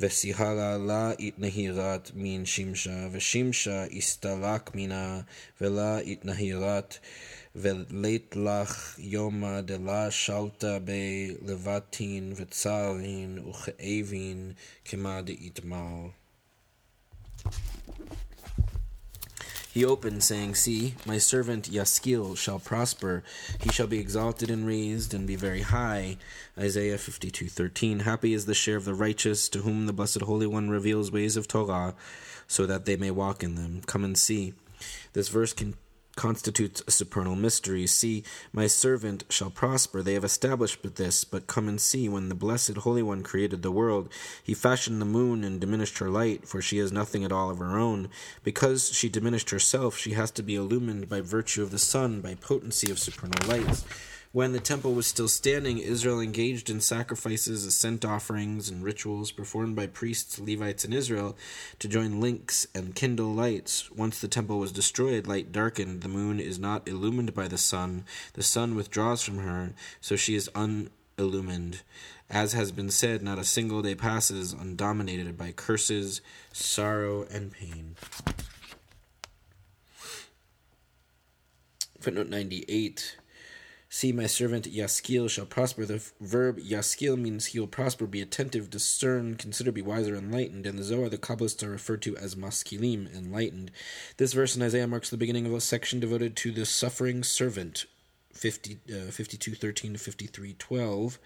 וסיהרה 0.00 0.78
לה 0.78 1.12
התנהירת 1.18 2.10
מן 2.14 2.46
שמשה, 2.46 3.08
ושמשה 3.12 3.84
הסתלק 3.84 4.70
מנה, 4.74 5.20
ולה 5.60 5.98
התנהירת 5.98 6.98
ולית 7.56 8.36
לך 8.36 8.94
יומא 8.98 9.60
דלה 9.60 10.10
שלטה 10.10 10.78
בלבטין 10.78 12.32
וצערין 12.36 13.38
וכאבין 13.38 14.52
כמה 14.84 15.22
דאיתמר. 15.22 16.08
He 19.72 19.84
opened, 19.84 20.24
saying, 20.24 20.56
See, 20.56 20.94
my 21.06 21.18
servant 21.18 21.70
Yaskil 21.70 22.36
shall 22.36 22.58
prosper. 22.58 23.22
He 23.60 23.70
shall 23.70 23.86
be 23.86 24.00
exalted 24.00 24.50
and 24.50 24.66
raised 24.66 25.14
and 25.14 25.26
be 25.26 25.36
very 25.36 25.62
high. 25.62 26.16
Isaiah 26.58 26.98
52:13. 26.98 28.00
Happy 28.00 28.34
is 28.34 28.46
the 28.46 28.54
share 28.54 28.76
of 28.76 28.84
the 28.84 28.94
righteous, 28.94 29.48
to 29.50 29.60
whom 29.60 29.86
the 29.86 29.92
Blessed 29.92 30.22
Holy 30.22 30.46
One 30.46 30.70
reveals 30.70 31.12
ways 31.12 31.36
of 31.36 31.46
Torah, 31.46 31.94
so 32.48 32.66
that 32.66 32.84
they 32.84 32.96
may 32.96 33.12
walk 33.12 33.44
in 33.44 33.54
them. 33.54 33.82
Come 33.86 34.02
and 34.02 34.18
see. 34.18 34.54
This 35.12 35.28
verse 35.28 35.52
can 35.52 35.74
constitutes 36.20 36.82
a 36.86 36.90
supernal 36.90 37.34
mystery. 37.34 37.86
See, 37.86 38.24
my 38.52 38.66
servant 38.66 39.24
shall 39.30 39.48
prosper. 39.48 40.02
They 40.02 40.12
have 40.12 40.22
established 40.22 40.82
this, 40.96 41.24
but 41.24 41.46
come 41.46 41.66
and 41.66 41.80
see. 41.80 42.10
When 42.10 42.28
the 42.28 42.34
Blessed 42.34 42.76
Holy 42.76 43.02
One 43.02 43.22
created 43.22 43.62
the 43.62 43.70
world, 43.70 44.10
he 44.42 44.52
fashioned 44.52 45.00
the 45.00 45.06
moon 45.06 45.42
and 45.42 45.58
diminished 45.58 45.96
her 45.96 46.10
light, 46.10 46.46
for 46.46 46.60
she 46.60 46.76
has 46.76 46.92
nothing 46.92 47.24
at 47.24 47.32
all 47.32 47.48
of 47.48 47.56
her 47.56 47.78
own. 47.78 48.10
Because 48.44 48.92
she 48.92 49.08
diminished 49.08 49.48
herself, 49.48 49.96
she 49.96 50.12
has 50.12 50.30
to 50.32 50.42
be 50.42 50.56
illumined 50.56 51.08
by 51.08 51.22
virtue 51.22 51.62
of 51.62 51.70
the 51.70 51.78
sun, 51.78 52.20
by 52.20 52.34
potency 52.34 52.90
of 52.90 52.98
supernal 52.98 53.48
lights. 53.48 53.86
When 54.32 54.52
the 54.52 54.60
temple 54.60 54.94
was 54.94 55.08
still 55.08 55.26
standing, 55.26 55.78
Israel 55.78 56.20
engaged 56.20 56.70
in 56.70 56.80
sacrifices, 56.80 57.66
ascent 57.66 58.04
offerings, 58.04 58.68
and 58.68 58.84
rituals 58.84 59.32
performed 59.32 59.74
by 59.74 59.88
priests, 59.88 60.38
Levites, 60.38 60.84
and 60.84 60.94
Israel 60.94 61.36
to 61.80 61.88
join 61.88 62.20
links 62.20 62.64
and 62.72 62.94
kindle 62.94 63.34
lights. 63.34 63.90
Once 63.90 64.20
the 64.20 64.28
temple 64.28 64.60
was 64.60 64.70
destroyed, 64.70 65.26
light 65.26 65.50
darkened. 65.50 66.02
The 66.02 66.08
moon 66.08 66.38
is 66.38 66.60
not 66.60 66.86
illumined 66.86 67.34
by 67.34 67.48
the 67.48 67.58
sun. 67.58 68.04
The 68.34 68.44
sun 68.44 68.76
withdraws 68.76 69.20
from 69.20 69.38
her, 69.38 69.72
so 70.00 70.14
she 70.14 70.36
is 70.36 70.48
unillumined. 70.54 71.82
As 72.30 72.52
has 72.52 72.70
been 72.70 72.90
said, 72.90 73.22
not 73.22 73.40
a 73.40 73.44
single 73.44 73.82
day 73.82 73.96
passes 73.96 74.52
undominated 74.52 75.36
by 75.36 75.50
curses, 75.50 76.20
sorrow, 76.52 77.26
and 77.32 77.50
pain. 77.50 77.96
Footnote 81.98 82.28
98. 82.28 83.16
See, 83.92 84.12
my 84.12 84.26
servant 84.26 84.70
Yaskil 84.70 85.28
shall 85.28 85.46
prosper. 85.46 85.84
The 85.84 86.00
verb 86.20 86.60
Yaskil 86.60 87.18
means 87.18 87.46
he 87.46 87.58
will 87.58 87.66
prosper, 87.66 88.06
be 88.06 88.20
attentive, 88.20 88.70
discern, 88.70 89.34
consider, 89.34 89.72
be 89.72 89.82
wiser, 89.82 90.14
enlightened. 90.14 90.64
In 90.64 90.76
the 90.76 90.84
Zohar, 90.84 91.08
the 91.08 91.18
Kabbalists 91.18 91.64
are 91.64 91.70
referred 91.70 92.00
to 92.02 92.16
as 92.16 92.36
maskilim, 92.36 93.12
enlightened. 93.12 93.72
This 94.16 94.32
verse 94.32 94.54
in 94.54 94.62
Isaiah 94.62 94.86
marks 94.86 95.10
the 95.10 95.16
beginning 95.16 95.44
of 95.44 95.52
a 95.52 95.60
section 95.60 95.98
devoted 95.98 96.36
to 96.36 96.52
the 96.52 96.66
suffering 96.66 97.24
servant, 97.24 97.86
50, 98.32 98.78
uh, 98.88 99.10
52.13 99.10 99.58
to 99.58 99.88
53.12. 99.90 101.18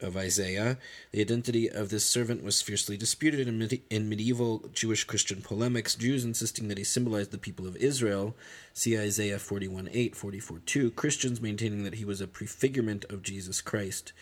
of 0.00 0.16
Isaiah. 0.16 0.78
The 1.12 1.20
identity 1.20 1.70
of 1.70 1.88
this 1.88 2.04
servant 2.04 2.42
was 2.42 2.62
fiercely 2.62 2.96
disputed 2.96 3.46
in, 3.46 3.80
in 3.90 4.08
medieval 4.08 4.68
Jewish 4.72 5.04
Christian 5.04 5.40
polemics, 5.40 5.94
Jews 5.94 6.24
insisting 6.24 6.68
that 6.68 6.78
he 6.78 6.84
symbolized 6.84 7.30
the 7.30 7.38
people 7.38 7.66
of 7.66 7.76
Israel, 7.76 8.36
see 8.72 8.98
Isaiah 8.98 9.38
41 9.38 9.88
8, 9.92 10.16
44 10.16 10.58
2, 10.66 10.90
Christians 10.92 11.40
maintaining 11.40 11.84
that 11.84 11.94
he 11.94 12.04
was 12.04 12.20
a 12.20 12.26
prefigurement 12.26 13.04
of 13.06 13.22
Jesus 13.22 13.60
Christ. 13.60 14.12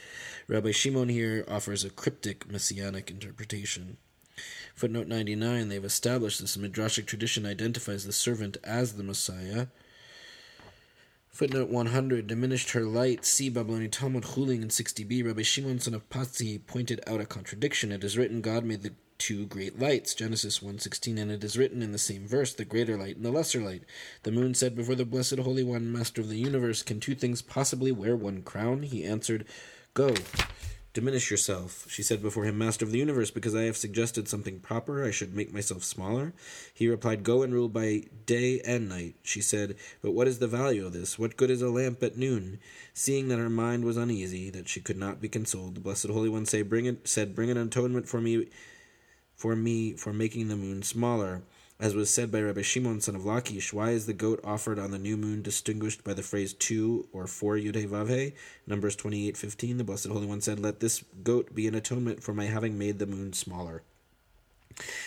Rabbi 0.47 0.73
Shimon 0.73 1.09
here 1.09 1.45
offers 1.49 1.85
a 1.85 1.91
cryptic 1.91 2.51
messianic 2.51 3.11
interpretation. 3.11 3.97
Footnote 4.75 5.09
99 5.09 5.69
They've 5.69 5.85
established 5.85 6.41
this 6.41 6.57
midrashic 6.57 7.07
tradition 7.07 7.47
identifies 7.47 8.05
the 8.05 8.13
servant 8.13 8.57
as 8.65 8.95
the 8.95 9.03
Messiah. 9.03 9.67
Footnote 11.33 11.71
100 11.71 12.27
Diminished 12.27 12.73
her 12.73 12.83
light. 12.83 13.25
See 13.25 13.49
Babylonian 13.49 13.91
Talmud 13.91 14.25
Chullin 14.25 14.61
in 14.61 14.69
60b. 14.69 15.25
Rabbi 15.25 15.41
Shimon 15.41 15.81
son 15.81 15.95
of 15.95 16.07
Pazi 16.11 16.59
pointed 16.59 17.01
out 17.07 17.23
a 17.23 17.25
contradiction. 17.25 17.91
It 17.91 18.05
is 18.05 18.19
written, 18.19 18.43
God 18.43 18.65
made 18.65 18.83
the 18.83 18.93
two 19.17 19.47
great 19.47 19.79
lights 19.79 20.17
genesis 20.17 20.59
1.16 20.59 21.17
and 21.17 21.31
it 21.31 21.45
is 21.45 21.57
written 21.57 21.81
in 21.81 21.93
the 21.93 21.99
same 21.99 22.27
verse 22.27 22.53
the 22.55 22.65
greater 22.65 22.97
light 22.97 23.15
and 23.15 23.25
the 23.25 23.31
lesser 23.31 23.61
light 23.61 23.85
the 24.25 24.33
moon 24.33 24.53
said 24.53 24.75
before 24.75 24.97
the 24.97 25.05
blessed 25.05 25.39
holy 25.39 25.63
one 25.63 25.93
master 25.93 26.21
of 26.21 26.29
the 26.29 26.39
universe 26.39 26.83
can 26.83 26.99
two 26.99 27.15
things 27.15 27.41
possibly 27.41 27.93
wear 27.93 28.17
one 28.17 28.43
crown 28.43 28.83
he 28.83 29.05
answered 29.05 29.47
go 29.95 30.13
Diminish 30.95 31.31
yourself, 31.31 31.87
she 31.89 32.03
said 32.03 32.21
before 32.21 32.45
him, 32.45 32.59
Master 32.59 32.85
of 32.85 32.93
the 32.93 32.99
universe, 32.99 33.31
because 33.31 33.55
I 33.55 33.63
have 33.63 33.79
suggested 33.79 34.29
something 34.29 34.61
proper, 34.61 35.03
I 35.03 35.11
should 35.11 35.35
make 35.35 35.51
myself 35.51 35.85
smaller. 35.85 36.35
He 36.75 36.87
replied, 36.87 37.25
Go 37.25 37.43
and 37.43 37.55
rule 37.55 37.71
by 37.71 38.03
day 38.27 38.61
and 38.61 38.91
night. 38.91 39.15
She 39.23 39.41
said, 39.41 39.77
But 40.03 40.11
what 40.11 40.29
is 40.29 40.39
the 40.39 40.47
value 40.47 40.85
of 40.85 40.93
this? 40.93 41.19
What 41.19 41.39
good 41.39 41.49
is 41.49 41.63
a 41.63 41.71
lamp 41.71 42.03
at 42.03 42.19
noon? 42.19 42.59
Seeing 42.93 43.29
that 43.29 43.39
her 43.39 43.49
mind 43.49 43.87
was 43.87 43.97
uneasy, 43.97 44.51
that 44.51 44.69
she 44.69 44.83
could 44.83 44.99
not 44.99 45.19
be 45.19 45.31
consoled, 45.31 45.77
the 45.77 45.81
Blessed 45.81 46.09
Holy 46.09 46.29
One 46.29 46.45
say, 46.45 46.61
Bring 46.61 46.85
it, 46.85 47.09
said, 47.09 47.35
Bring 47.35 47.49
an 47.49 47.57
atonement 47.57 48.07
for 48.07 48.21
me, 48.21 48.49
for 49.35 49.57
me, 49.57 49.95
for 49.95 50.13
making 50.13 50.49
the 50.49 50.57
moon 50.57 50.83
smaller. 50.83 51.41
As 51.83 51.97
was 51.97 52.11
said 52.11 52.31
by 52.31 52.41
Rabbi 52.41 52.63
Shimon, 52.63 53.01
son 53.01 53.17
of 53.17 53.23
Lakish, 53.23 53.73
why 53.73 53.91
is 53.91 54.07
the 54.07 54.13
goat 54.13 54.39
offered 54.45 54.79
on 54.79 54.93
the 54.93 55.01
new 55.01 55.17
moon 55.17 55.43
distinguished 55.43 56.05
by 56.05 56.15
the 56.15 56.23
phrase 56.23 56.53
two 56.53 57.09
or 57.13 57.27
four 57.27 57.57
Yudhe 57.57 57.89
Vavhe? 57.89 58.35
Numbers 58.69 58.95
28.15, 58.95 59.79
the 59.79 59.83
Blessed 59.83 60.07
Holy 60.07 60.25
One 60.25 60.41
said, 60.41 60.61
Let 60.61 60.79
this 60.79 61.03
goat 61.25 61.57
be 61.57 61.67
an 61.67 61.75
atonement 61.75 62.23
for 62.23 62.33
my 62.33 62.45
having 62.45 62.79
made 62.79 63.01
the 63.01 63.07
moon 63.07 63.33
smaller. 63.33 63.83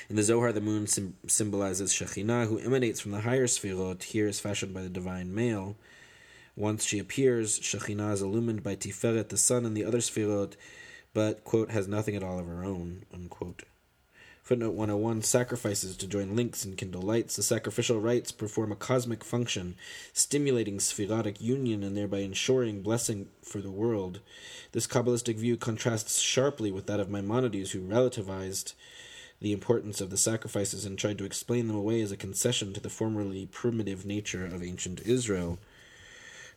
In 0.09 0.17
the 0.17 0.23
Zohar, 0.23 0.51
the 0.51 0.59
moon 0.59 0.85
sim- 0.85 1.15
symbolizes 1.27 1.93
Shekhinah, 1.93 2.47
who 2.47 2.59
emanates 2.59 2.99
from 2.99 3.11
the 3.11 3.21
higher 3.21 3.47
Sfirot, 3.47 4.03
here 4.03 4.27
is 4.27 4.41
fashioned 4.41 4.73
by 4.73 4.81
the 4.81 4.89
divine 4.89 5.33
male. 5.33 5.77
Once 6.57 6.83
she 6.83 6.99
appears, 6.99 7.57
Shekhinah 7.57 8.11
is 8.11 8.21
illumined 8.21 8.63
by 8.63 8.75
Tiferet, 8.75 9.29
the 9.29 9.37
sun, 9.37 9.65
and 9.65 9.77
the 9.77 9.85
other 9.85 9.99
Sfirot, 9.99 10.57
but, 11.13 11.45
quote, 11.45 11.71
has 11.71 11.87
nothing 11.87 12.17
at 12.17 12.23
all 12.23 12.37
of 12.37 12.47
her 12.47 12.65
own, 12.65 13.03
unquote. 13.13 13.63
Footnote 14.45 14.75
101 14.75 15.23
Sacrifices 15.23 15.97
to 15.97 16.05
join 16.05 16.35
links 16.35 16.63
and 16.63 16.77
kindle 16.77 17.01
lights. 17.01 17.35
The 17.35 17.41
sacrificial 17.41 17.99
rites 17.99 18.31
perform 18.31 18.71
a 18.71 18.75
cosmic 18.75 19.23
function, 19.23 19.73
stimulating 20.13 20.79
sefirotic 20.79 21.41
union 21.41 21.81
and 21.81 21.97
thereby 21.97 22.19
ensuring 22.19 22.83
blessing 22.83 23.29
for 23.41 23.59
the 23.59 23.71
world. 23.71 24.19
This 24.71 24.85
Kabbalistic 24.85 25.37
view 25.37 25.57
contrasts 25.57 26.19
sharply 26.19 26.71
with 26.71 26.85
that 26.85 26.99
of 26.99 27.09
Maimonides, 27.09 27.71
who 27.71 27.81
relativized 27.81 28.75
the 29.41 29.51
importance 29.51 29.99
of 29.99 30.11
the 30.11 30.15
sacrifices 30.15 30.85
and 30.85 30.99
tried 30.99 31.17
to 31.17 31.25
explain 31.25 31.65
them 31.65 31.75
away 31.75 32.01
as 32.01 32.11
a 32.11 32.15
concession 32.15 32.71
to 32.73 32.79
the 32.79 32.87
formerly 32.87 33.47
primitive 33.47 34.05
nature 34.05 34.45
of 34.45 34.61
ancient 34.61 35.01
Israel. 35.07 35.57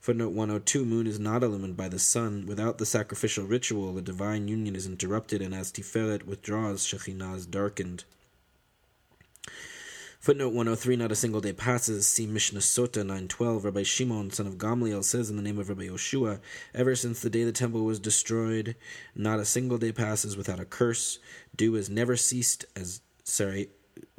Footnote 0.01 0.31
102 0.31 0.85
Moon 0.85 1.07
is 1.07 1.19
not 1.19 1.43
illumined 1.43 1.77
by 1.77 1.89
the 1.89 1.99
sun. 1.99 2.47
Without 2.47 2.79
the 2.79 2.87
sacrificial 2.87 3.45
ritual, 3.45 3.93
the 3.93 4.03
divine 4.03 4.49
union 4.49 4.77
is 4.77 4.87
interrupted, 4.87 5.43
and 5.43 5.55
as 5.55 5.73
Tiferet 5.73 6.25
withdraws, 6.25 6.87
Shekhinah 6.87 7.37
is 7.37 7.47
darkened. 7.47 8.05
Footnote 10.21 10.53
103 10.53 10.97
Not 10.97 11.13
a 11.13 11.17
single 11.17 11.41
day 11.41 11.53
passes. 11.53 12.07
See 12.07 12.27
Mishnah 12.27 12.61
Sota 12.61 12.99
912. 12.99 13.65
Rabbi 13.65 13.83
Shimon, 13.83 14.31
son 14.31 14.47
of 14.47 14.59
Gamliel, 14.59 15.03
says 15.03 15.31
in 15.31 15.37
the 15.37 15.43
name 15.43 15.59
of 15.59 15.69
Rabbi 15.69 15.89
Yoshua 15.89 16.41
Ever 16.75 16.95
since 16.95 17.21
the 17.21 17.31
day 17.31 17.45
the 17.45 17.53
temple 17.53 17.85
was 17.85 17.99
destroyed, 17.99 18.77
not 19.15 19.41
a 19.41 19.45
single 19.45 19.79
day 19.79 19.93
passes 19.93 20.37
without 20.37 20.61
a 20.61 20.65
curse. 20.65 21.19
Dew 21.57 21.75
has 21.75 21.89
never 21.89 22.17
ceased 22.17 22.65
as. 22.77 23.01
Sorry, 23.25 23.71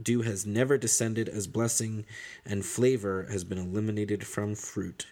dew 0.02 0.22
has 0.22 0.46
never 0.46 0.78
descended 0.78 1.30
as 1.30 1.48
blessing, 1.48 2.06
and 2.46 2.66
flavor 2.66 3.28
has 3.30 3.44
been 3.44 3.58
eliminated 3.58 4.26
from 4.26 4.56
fruit. 4.56 5.08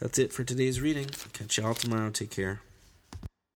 That's 0.00 0.18
it 0.18 0.32
for 0.32 0.44
today's 0.44 0.80
reading. 0.80 1.06
Catch 1.34 1.58
y'all 1.58 1.74
tomorrow. 1.74 2.10
Take 2.10 2.30
care. 2.30 2.62